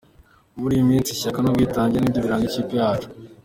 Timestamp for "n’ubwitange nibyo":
1.41-2.19